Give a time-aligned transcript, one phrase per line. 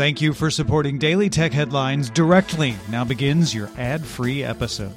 [0.00, 2.74] Thank you for supporting Daily Tech Headlines directly.
[2.88, 4.96] Now begins your ad free episode.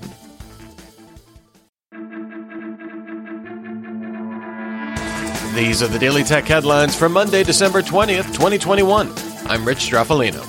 [5.56, 9.14] These are the Daily Tech Headlines for Monday, December 20th, 2021.
[9.48, 10.42] I'm Rich Stroffolino.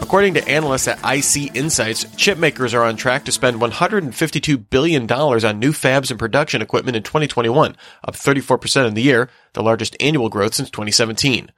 [0.00, 5.12] According to analysts at IC Insights, chip makers are on track to spend $152 billion
[5.12, 9.94] on new fabs and production equipment in 2021, up 34% in the year, the largest
[10.00, 11.52] annual growth since 2017.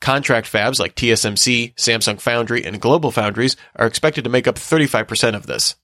[0.00, 5.34] Contract fabs like TSMC, Samsung Foundry, and Global Foundries are expected to make up 35%
[5.34, 5.76] of this.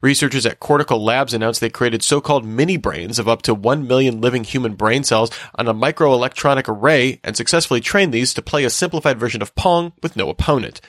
[0.00, 4.20] Researchers at Cortical Labs announced they created so-called mini brains of up to 1 million
[4.20, 8.70] living human brain cells on a microelectronic array and successfully trained these to play a
[8.70, 10.80] simplified version of Pong with no opponent.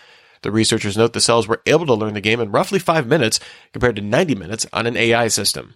[0.41, 3.39] The researchers note the cells were able to learn the game in roughly 5 minutes
[3.71, 5.75] compared to 90 minutes on an AI system.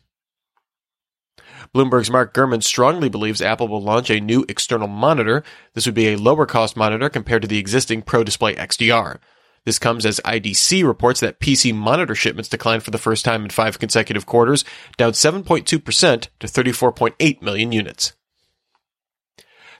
[1.74, 5.44] Bloomberg's Mark Gurman strongly believes Apple will launch a new external monitor.
[5.74, 9.20] This would be a lower cost monitor compared to the existing Pro Display XDR.
[9.66, 13.50] This comes as IDC reports that PC monitor shipments declined for the first time in
[13.50, 14.66] five consecutive quarters,
[14.98, 15.78] down 7.2% to
[16.48, 18.14] 34.8 million units.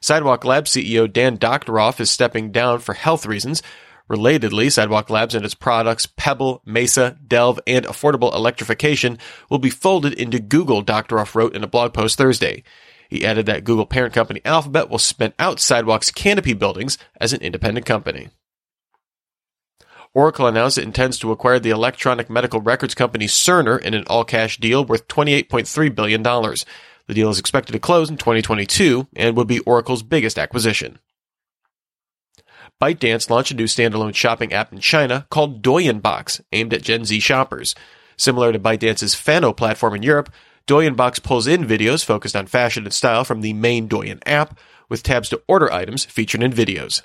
[0.02, 3.62] Sidewalk Labs CEO Dan Doctoroff is stepping down for health reasons.
[4.10, 10.14] Relatedly, Sidewalk Labs and its products Pebble, Mesa, Delve, and Affordable Electrification will be folded
[10.14, 12.64] into Google, Doctoroff wrote in a blog post Thursday.
[13.08, 17.42] He added that Google parent company Alphabet will spin out Sidewalk's Canopy buildings as an
[17.42, 18.30] independent company.
[20.16, 24.58] Oracle announced it intends to acquire the electronic medical records company Cerner in an all-cash
[24.58, 26.24] deal worth $28.3 billion.
[26.24, 30.98] The deal is expected to close in 2022 and would be Oracle's biggest acquisition.
[32.82, 37.04] ByteDance launched a new standalone shopping app in China called Douyin Box, aimed at Gen
[37.04, 37.76] Z shoppers.
[38.16, 40.32] Similar to ByteDance's Fanno platform in Europe,
[40.66, 44.58] Douyin Box pulls in videos focused on fashion and style from the main Douyin app,
[44.88, 47.02] with tabs to order items featured in videos.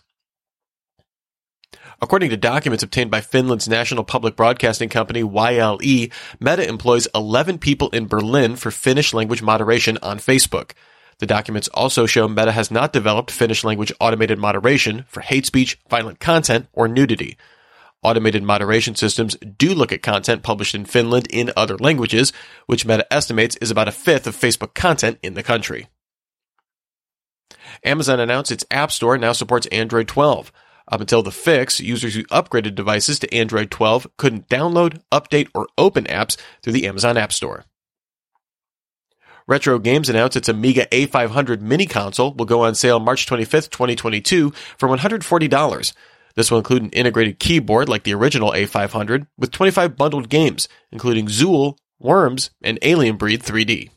[2.00, 7.88] According to documents obtained by Finland's national public broadcasting company YLE, Meta employs 11 people
[7.90, 10.70] in Berlin for Finnish language moderation on Facebook.
[11.18, 15.78] The documents also show Meta has not developed Finnish language automated moderation for hate speech,
[15.88, 17.36] violent content, or nudity.
[18.02, 22.32] Automated moderation systems do look at content published in Finland in other languages,
[22.66, 25.88] which Meta estimates is about a fifth of Facebook content in the country.
[27.82, 30.52] Amazon announced its App Store now supports Android 12.
[30.92, 35.66] Up until the fix, users who upgraded devices to Android 12 couldn't download, update, or
[35.78, 37.64] open apps through the Amazon App Store.
[39.46, 44.50] Retro Games announced its Amiga A500 mini console will go on sale March 25th, 2022
[44.78, 45.92] for $140.
[46.34, 51.26] This will include an integrated keyboard like the original A500 with 25 bundled games, including
[51.26, 53.90] Zool, Worms, and Alien Breed 3D.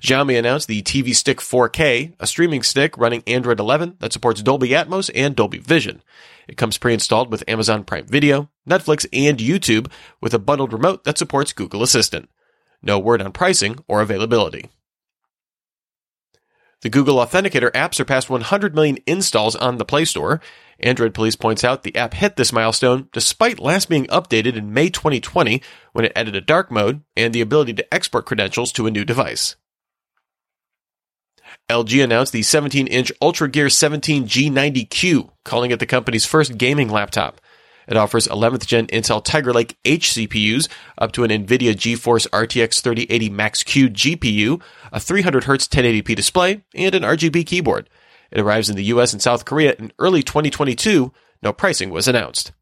[0.00, 4.70] Xiaomi announced the TV Stick 4K, a streaming stick running Android 11 that supports Dolby
[4.70, 6.02] Atmos and Dolby Vision.
[6.46, 9.90] It comes pre-installed with Amazon Prime Video, Netflix, and YouTube
[10.20, 12.28] with a bundled remote that supports Google Assistant.
[12.82, 14.70] No word on pricing or availability.
[16.82, 20.40] The Google Authenticator app surpassed 100 million installs on the Play Store.
[20.80, 24.90] Android Police points out the app hit this milestone despite last being updated in May
[24.90, 28.90] 2020 when it added a dark mode and the ability to export credentials to a
[28.90, 29.54] new device.
[31.68, 36.88] LG announced the 17 inch Ultra Gear 17 G90Q, calling it the company's first gaming
[36.88, 37.40] laptop.
[37.88, 42.80] It offers 11th gen Intel Tiger Lake H CPUs up to an NVIDIA GeForce RTX
[42.80, 44.62] 3080 Max-Q GPU,
[44.92, 47.88] a 300Hz 1080p display, and an RGB keyboard.
[48.30, 51.12] It arrives in the US and South Korea in early 2022.
[51.42, 52.52] No pricing was announced.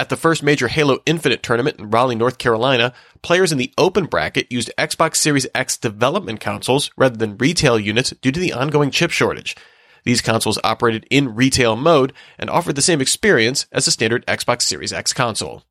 [0.00, 4.04] At the first major Halo Infinite tournament in Raleigh, North Carolina, players in the open
[4.04, 8.92] bracket used Xbox Series X development consoles rather than retail units due to the ongoing
[8.92, 9.56] chip shortage.
[10.08, 14.62] These consoles operated in retail mode and offered the same experience as a standard Xbox
[14.62, 15.64] Series X console.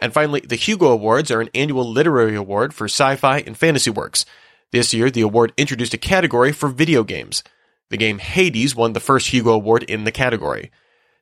[0.00, 4.24] And finally, the Hugo Awards are an annual literary award for sci-fi and fantasy works.
[4.70, 7.44] This year, the award introduced a category for video games.
[7.90, 10.70] The game Hades won the first Hugo Award in the category.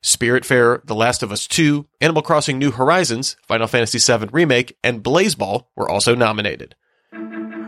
[0.01, 5.03] Spiritfarer, The Last of Us 2, Animal Crossing New Horizons, Final Fantasy VII Remake, and
[5.03, 6.73] Blaseball were also nominated.